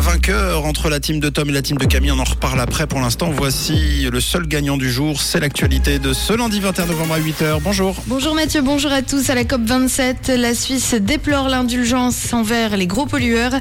[0.00, 2.10] vainqueur entre la team de Tom et la team de Camille.
[2.10, 2.86] On en reparle après.
[2.86, 5.20] Pour l'instant, voici le seul gagnant du jour.
[5.20, 7.60] C'est l'actualité de ce lundi 21 novembre à 8h.
[7.62, 7.96] Bonjour.
[8.06, 9.30] Bonjour Mathieu, bonjour à tous.
[9.30, 13.52] À la COP27, la Suisse déplore l'indulgence envers les gros pollueurs.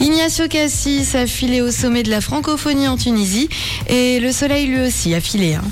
[0.00, 3.48] Ignacio Cassis a filé au sommet de la francophonie en Tunisie
[3.88, 5.54] et le soleil lui aussi a filé.
[5.54, 5.64] Hein.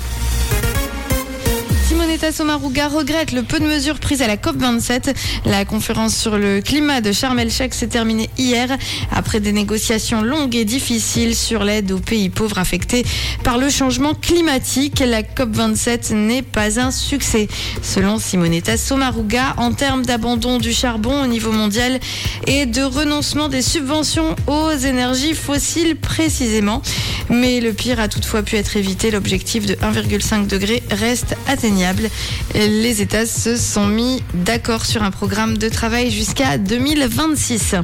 [1.89, 5.15] Simonetta Sommaruga regrette le peu de mesures prises à la COP27.
[5.45, 8.69] La conférence sur le climat de Sharm s'est terminée hier
[9.11, 13.03] après des négociations longues et difficiles sur l'aide aux pays pauvres affectés
[13.43, 14.99] par le changement climatique.
[14.99, 17.47] La COP27 n'est pas un succès.
[17.81, 21.99] Selon Simonetta Sommaruga, en termes d'abandon du charbon au niveau mondial
[22.45, 26.83] et de renoncement des subventions aux énergies fossiles précisément.
[27.29, 29.11] Mais le pire a toutefois pu être évité.
[29.11, 32.09] L'objectif de 1,5 degré reste atteignable.
[32.55, 37.75] Les États se sont mis d'accord sur un programme de travail jusqu'à 2026.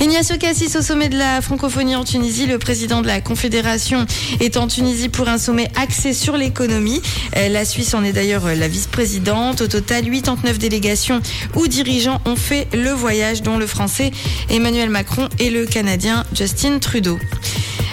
[0.00, 2.46] Ignacio Cassis au sommet de la francophonie en Tunisie.
[2.46, 4.04] Le président de la Confédération
[4.40, 7.00] est en Tunisie pour un sommet axé sur l'économie.
[7.36, 9.60] La Suisse en est d'ailleurs la vice-présidente.
[9.60, 11.20] Au total, 89 délégations
[11.54, 14.10] ou dirigeants ont fait le voyage, dont le français
[14.50, 17.18] Emmanuel Macron et le canadien Justin Trudeau.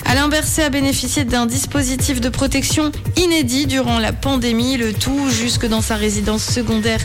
[0.09, 5.67] Alain Berset a bénéficié d'un dispositif de protection inédit durant la pandémie, le tout jusque
[5.67, 6.99] dans sa résidence secondaire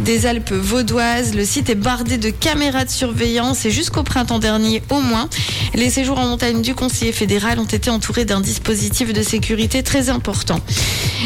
[0.00, 1.34] des Alpes vaudoises.
[1.34, 5.30] Le site est bardé de caméras de surveillance et jusqu'au printemps dernier au moins,
[5.74, 10.10] les séjours en montagne du conseiller fédéral ont été entourés d'un dispositif de sécurité très
[10.10, 10.60] important.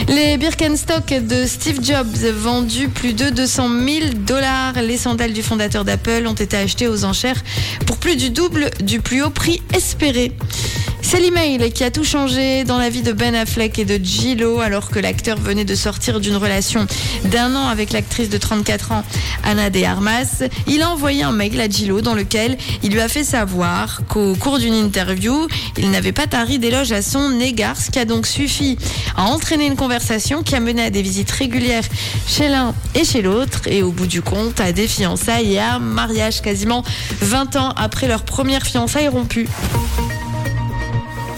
[0.07, 4.75] Les Birkenstock de Steve Jobs vendus plus de 200 000 dollars.
[4.75, 7.43] Les sandales du fondateur d'Apple ont été achetées aux enchères
[7.87, 10.33] pour plus du double du plus haut prix espéré.
[11.07, 14.61] C'est l'email qui a tout changé dans la vie de Ben Affleck et de Gillo
[14.61, 16.87] alors que l'acteur venait de sortir d'une relation
[17.27, 19.05] d'un an avec l'actrice de 34 ans
[19.45, 20.43] Anna De Armas.
[20.67, 24.35] Il a envoyé un mail à Gillo dans lequel il lui a fait savoir qu'au
[24.35, 25.47] cours d'une interview,
[25.77, 28.79] il n'avait pas tari d'éloge à son égard, ce qui a donc suffi
[29.15, 31.85] à entraîner une conversation qui a mené à des visites régulières
[32.27, 35.75] chez l'un et chez l'autre et au bout du compte à des fiançailles et à
[35.75, 36.83] un mariage quasiment
[37.21, 39.49] 20 ans après leur première fiançaille rompue.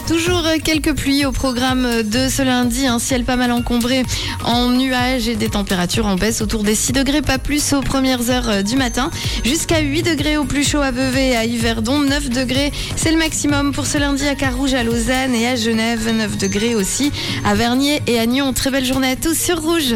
[0.07, 4.03] Toujours quelques pluies au programme de ce lundi, un ciel pas mal encombré
[4.45, 8.29] en nuages et des températures en baisse autour des 6 degrés, pas plus aux premières
[8.29, 9.11] heures du matin,
[9.43, 13.17] jusqu'à 8 degrés au plus chaud à Vevey et à Yverdon, 9 degrés c'est le
[13.17, 17.11] maximum pour ce lundi à Carouge, à Lausanne et à Genève, 9 degrés aussi
[17.43, 18.53] à Vernier et à Nyon.
[18.53, 19.95] Très belle journée à tous sur Rouge.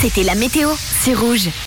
[0.00, 0.70] C'était la météo,
[1.04, 1.48] c'est Rouge.